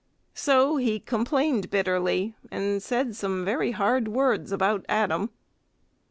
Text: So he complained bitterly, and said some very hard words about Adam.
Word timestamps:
So 0.33 0.77
he 0.77 0.99
complained 0.99 1.69
bitterly, 1.69 2.33
and 2.49 2.81
said 2.81 3.15
some 3.15 3.45
very 3.45 3.69
hard 3.73 4.07
words 4.07 4.51
about 4.51 4.83
Adam. 4.89 5.29